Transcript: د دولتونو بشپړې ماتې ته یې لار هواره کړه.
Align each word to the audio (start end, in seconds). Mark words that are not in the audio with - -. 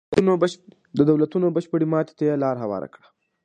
د 0.97 0.99
دولتونو 1.09 1.47
بشپړې 1.55 1.85
ماتې 1.93 2.13
ته 2.17 2.23
یې 2.29 2.35
لار 2.43 2.55
هواره 2.63 2.87
کړه. 2.93 3.07